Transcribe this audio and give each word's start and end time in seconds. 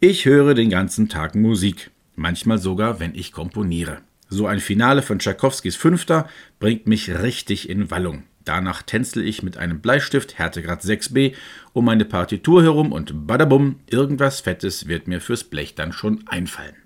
Ich 0.00 0.26
höre 0.26 0.54
den 0.54 0.70
ganzen 0.70 1.08
Tag 1.08 1.34
Musik, 1.34 1.90
manchmal 2.14 2.58
sogar, 2.58 3.00
wenn 3.00 3.16
ich 3.16 3.32
komponiere. 3.32 3.98
So 4.28 4.46
ein 4.46 4.60
Finale 4.60 5.02
von 5.02 5.18
Tschaikowskis 5.18 5.74
Fünfter 5.74 6.28
bringt 6.60 6.86
mich 6.86 7.10
richtig 7.10 7.68
in 7.68 7.90
Wallung. 7.90 8.22
Danach 8.44 8.82
tänzel 8.82 9.26
ich 9.26 9.42
mit 9.42 9.56
einem 9.56 9.80
Bleistift 9.80 10.38
Härtegrad 10.38 10.82
6b 10.82 11.34
um 11.72 11.84
meine 11.84 12.04
Partitur 12.04 12.62
herum 12.62 12.92
und 12.92 13.26
badabum, 13.26 13.80
irgendwas 13.90 14.38
Fettes 14.38 14.86
wird 14.86 15.08
mir 15.08 15.20
fürs 15.20 15.42
Blech 15.42 15.74
dann 15.74 15.92
schon 15.92 16.22
einfallen. 16.28 16.76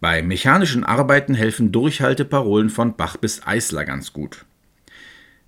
Bei 0.00 0.20
mechanischen 0.20 0.82
Arbeiten 0.82 1.34
helfen 1.34 1.70
Durchhalteparolen 1.70 2.68
von 2.68 2.96
Bach 2.96 3.16
bis 3.16 3.46
Eisler 3.46 3.84
ganz 3.84 4.12
gut. 4.12 4.44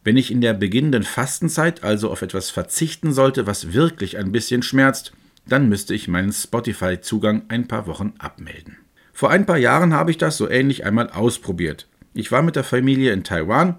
Wenn 0.05 0.17
ich 0.17 0.31
in 0.31 0.41
der 0.41 0.55
beginnenden 0.55 1.03
Fastenzeit 1.03 1.83
also 1.83 2.13
auf 2.13 2.23
etwas 2.23 2.51
verzichten 2.51 3.13
sollte, 3.13 3.49
was 3.49 3.73
wirklich 3.73 4.19
ein 4.19 4.31
bisschen 4.31 4.63
schmerzt, 4.63 5.13
dann 5.49 5.69
müsste 5.69 5.95
ich 5.95 6.09
meinen 6.09 6.33
Spotify-Zugang 6.33 7.45
ein 7.49 7.69
paar 7.69 7.87
Wochen 7.87 8.15
abmelden. 8.19 8.77
Vor 9.13 9.31
ein 9.31 9.47
paar 9.47 9.59
Jahren 9.59 9.95
habe 9.95 10.11
ich 10.11 10.19
das 10.19 10.37
so 10.37 10.49
ähnlich 10.49 10.85
einmal 10.85 11.11
ausprobiert. 11.11 11.89
Ich 12.13 12.33
war 12.33 12.43
mit 12.43 12.57
der 12.57 12.65
Familie 12.65 13.13
in 13.13 13.25
Taiwan 13.25 13.79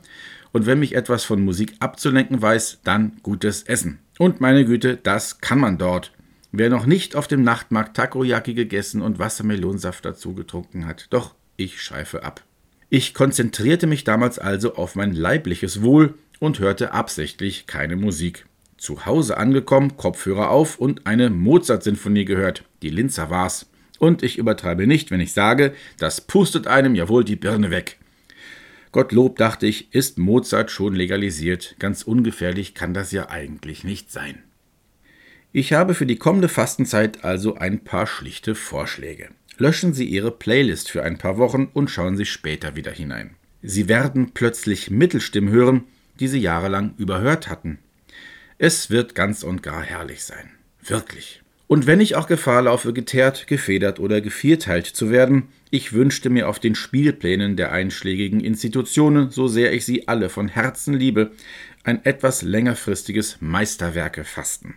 und 0.51 0.65
wenn 0.65 0.79
mich 0.79 0.95
etwas 0.95 1.23
von 1.23 1.43
Musik 1.43 1.75
abzulenken 1.79 2.41
weiß, 2.41 2.79
dann 2.83 3.17
gutes 3.21 3.63
Essen. 3.63 3.99
Und 4.17 4.41
meine 4.41 4.65
Güte, 4.65 4.97
das 4.97 5.41
kann 5.41 5.59
man 5.59 5.77
dort. 5.77 6.11
Wer 6.51 6.71
noch 6.71 6.87
nicht 6.87 7.15
auf 7.15 7.27
dem 7.27 7.43
Nachtmarkt 7.43 7.95
Takoyaki 7.95 8.55
gegessen 8.55 9.03
und 9.03 9.19
Wassermelonsaft 9.19 10.03
dazu 10.03 10.33
getrunken 10.33 10.87
hat, 10.87 11.05
doch 11.11 11.35
ich 11.55 11.83
schreife 11.83 12.23
ab. 12.23 12.43
Ich 12.89 13.13
konzentrierte 13.13 13.85
mich 13.85 14.05
damals 14.05 14.39
also 14.39 14.73
auf 14.73 14.95
mein 14.95 15.13
leibliches 15.13 15.83
Wohl 15.83 16.15
und 16.39 16.57
hörte 16.57 16.93
absichtlich 16.93 17.67
keine 17.67 17.95
Musik. 17.95 18.46
Zu 18.77 19.05
Hause 19.05 19.37
angekommen, 19.37 19.97
Kopfhörer 19.97 20.49
auf 20.49 20.77
und 20.77 21.07
eine 21.07 21.29
Mozart-Sinfonie 21.29 22.25
gehört. 22.25 22.63
Die 22.81 22.89
Linzer 22.89 23.29
war's. 23.29 23.67
Und 23.99 24.21
ich 24.21 24.37
übertreibe 24.37 24.85
nicht, 24.85 25.09
wenn 25.09 25.19
ich 25.19 25.33
sage, 25.33 25.73
das 25.97 26.21
pustet 26.21 26.67
einem 26.67 26.93
ja 26.93 27.09
wohl 27.09 27.23
die 27.23 27.35
Birne 27.35 27.71
weg. 27.71 27.97
Gottlob, 28.91 29.37
dachte 29.37 29.65
ich, 29.65 29.93
ist 29.93 30.17
Mozart 30.17 30.71
schon 30.71 30.95
legalisiert. 30.95 31.75
Ganz 31.79 32.03
ungefährlich 32.03 32.73
kann 32.73 32.93
das 32.93 33.11
ja 33.11 33.29
eigentlich 33.29 33.83
nicht 33.83 34.11
sein. 34.11 34.43
Ich 35.51 35.73
habe 35.73 35.93
für 35.93 36.05
die 36.05 36.17
kommende 36.17 36.49
Fastenzeit 36.49 37.23
also 37.23 37.55
ein 37.55 37.83
paar 37.83 38.05
schlichte 38.05 38.53
Vorschläge. 38.53 39.29
Löschen 39.57 39.93
Sie 39.93 40.05
Ihre 40.05 40.29
Playlist 40.29 40.91
für 40.91 41.01
ein 41.03 41.17
paar 41.17 41.37
Wochen 41.37 41.69
und 41.73 41.89
schauen 41.89 42.15
Sie 42.15 42.25
später 42.25 42.75
wieder 42.75 42.91
hinein. 42.91 43.35
Sie 43.63 43.89
werden 43.89 44.31
plötzlich 44.33 44.91
Mittelstimmen 44.91 45.49
hören, 45.49 45.85
die 46.19 46.27
Sie 46.27 46.39
jahrelang 46.39 46.93
überhört 46.97 47.49
hatten. 47.49 47.79
Es 48.59 48.89
wird 48.89 49.13
ganz 49.13 49.43
und 49.43 49.61
gar 49.61 49.83
herrlich 49.83 50.23
sein. 50.23 50.49
Wirklich. 50.81 51.43
Und 51.67 51.85
wenn 51.85 52.01
ich 52.01 52.15
auch 52.15 52.27
Gefahr 52.27 52.63
laufe, 52.63 52.91
geteert, 52.91 53.45
gefedert 53.45 53.99
oder 53.99 54.19
gevierteilt 54.19 54.87
zu 54.87 55.11
werden, 55.11 55.49
ich 55.69 55.93
wünschte 55.93 56.29
mir 56.29 56.47
auf 56.47 56.59
den 56.59 56.73
Spielplänen 56.73 57.55
der 57.55 57.71
einschlägigen 57.71 58.39
Institutionen, 58.39 59.29
so 59.29 59.47
sehr 59.47 59.73
ich 59.73 59.85
sie 59.85 60.07
alle 60.07 60.29
von 60.29 60.47
Herzen 60.47 60.93
liebe, 60.93 61.31
ein 61.83 62.03
etwas 62.05 62.41
längerfristiges 62.41 63.37
Meisterwerke-Fasten. 63.41 64.75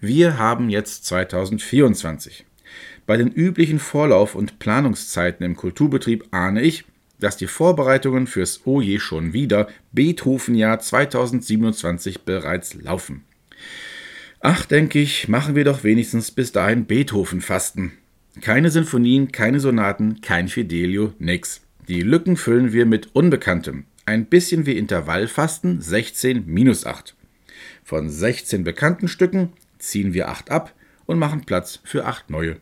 Wir 0.00 0.38
haben 0.38 0.68
jetzt 0.68 1.04
2024. 1.06 2.46
Bei 3.06 3.16
den 3.16 3.30
üblichen 3.30 3.78
Vorlauf- 3.78 4.34
und 4.34 4.58
Planungszeiten 4.58 5.44
im 5.44 5.56
Kulturbetrieb 5.56 6.26
ahne 6.32 6.62
ich, 6.62 6.84
dass 7.20 7.36
die 7.36 7.46
Vorbereitungen 7.46 8.26
fürs 8.26 8.66
Oje 8.66 9.00
schon 9.00 9.32
wieder 9.32 9.68
Beethoven-Jahr 9.92 10.78
2027 10.78 12.22
bereits 12.22 12.74
laufen. 12.74 13.24
Ach, 14.40 14.64
denke 14.64 15.00
ich, 15.00 15.28
machen 15.28 15.56
wir 15.56 15.64
doch 15.64 15.82
wenigstens 15.82 16.30
bis 16.30 16.52
dahin 16.52 16.84
Beethoven-Fasten. 16.86 17.92
Keine 18.40 18.70
Sinfonien, 18.70 19.32
keine 19.32 19.58
Sonaten, 19.58 20.20
kein 20.20 20.48
Fidelio, 20.48 21.12
nix. 21.18 21.62
Die 21.88 22.02
Lücken 22.02 22.36
füllen 22.36 22.72
wir 22.72 22.86
mit 22.86 23.14
Unbekanntem. 23.14 23.84
Ein 24.06 24.26
bisschen 24.26 24.64
wie 24.64 24.78
Intervallfasten 24.78 25.80
16 25.80 26.44
minus 26.46 26.86
8. 26.86 27.16
Von 27.82 28.08
16 28.08 28.62
bekannten 28.62 29.08
Stücken 29.08 29.52
ziehen 29.78 30.14
wir 30.14 30.28
8 30.28 30.50
ab 30.50 30.74
und 31.06 31.18
machen 31.18 31.44
Platz 31.44 31.80
für 31.82 32.04
8 32.04 32.30
neue. 32.30 32.56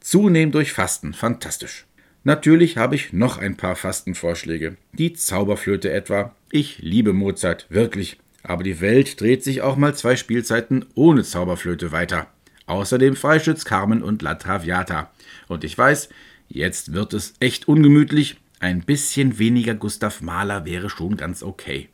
Zunehmend 0.00 0.54
durch 0.54 0.72
Fasten, 0.72 1.14
fantastisch. 1.14 1.86
Natürlich 2.22 2.76
habe 2.76 2.96
ich 2.96 3.12
noch 3.12 3.38
ein 3.38 3.56
paar 3.56 3.76
Fastenvorschläge. 3.76 4.76
Die 4.92 5.14
Zauberflöte 5.14 5.90
etwa. 5.90 6.34
Ich 6.50 6.78
liebe 6.78 7.14
Mozart, 7.14 7.66
wirklich. 7.70 8.18
Aber 8.42 8.62
die 8.62 8.80
Welt 8.80 9.20
dreht 9.20 9.42
sich 9.42 9.62
auch 9.62 9.76
mal 9.76 9.94
zwei 9.94 10.16
Spielzeiten 10.16 10.84
ohne 10.94 11.22
Zauberflöte 11.22 11.92
weiter. 11.92 12.26
Außerdem 12.66 13.16
Freischütz, 13.16 13.64
Carmen 13.64 14.02
und 14.02 14.22
La 14.22 14.34
Traviata. 14.34 15.10
Und 15.48 15.64
ich 15.64 15.76
weiß, 15.76 16.10
jetzt 16.48 16.92
wird 16.92 17.14
es 17.14 17.34
echt 17.40 17.68
ungemütlich. 17.68 18.36
Ein 18.60 18.82
bisschen 18.82 19.38
weniger 19.38 19.74
Gustav 19.74 20.20
Mahler 20.20 20.66
wäre 20.66 20.90
schon 20.90 21.16
ganz 21.16 21.42
okay. 21.42 21.88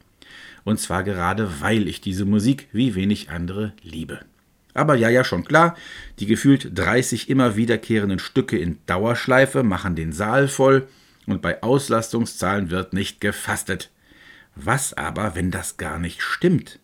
Und 0.64 0.80
zwar 0.80 1.04
gerade, 1.04 1.60
weil 1.60 1.86
ich 1.86 2.00
diese 2.00 2.24
Musik 2.24 2.66
wie 2.72 2.96
wenig 2.96 3.30
andere 3.30 3.72
liebe. 3.82 4.20
Aber 4.76 4.94
ja, 4.94 5.08
ja, 5.08 5.24
schon 5.24 5.44
klar, 5.44 5.76
die 6.18 6.26
gefühlt 6.26 6.70
30 6.74 7.28
immer 7.28 7.56
wiederkehrenden 7.56 8.18
Stücke 8.18 8.58
in 8.58 8.78
Dauerschleife 8.86 9.62
machen 9.62 9.96
den 9.96 10.12
Saal 10.12 10.48
voll 10.48 10.88
und 11.26 11.42
bei 11.42 11.62
Auslastungszahlen 11.62 12.70
wird 12.70 12.92
nicht 12.92 13.20
gefastet. 13.20 13.90
Was 14.54 14.94
aber, 14.94 15.34
wenn 15.34 15.50
das 15.50 15.76
gar 15.76 15.98
nicht 15.98 16.22
stimmt? 16.22 16.78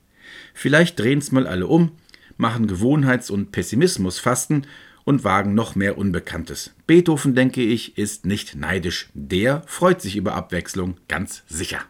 Vielleicht 0.55 0.99
drehen's 0.99 1.33
mal 1.33 1.47
alle 1.47 1.67
um, 1.67 1.93
machen 2.37 2.67
Gewohnheits- 2.67 3.31
und 3.31 3.53
Pessimismusfasten 3.53 4.67
und 5.05 5.25
wagen 5.25 5.55
noch 5.55 5.75
mehr 5.75 5.99
Unbekanntes. 5.99 6.75
Beethoven, 6.87 7.35
denke 7.35 7.63
ich, 7.63 7.99
ist 7.99 8.27
nicht 8.27 8.55
neidisch. 8.55 9.09
Der 9.15 9.63
freut 9.67 10.01
sich 10.01 10.17
über 10.17 10.35
Abwechslung, 10.35 10.97
ganz 11.09 11.43
sicher. 11.49 11.81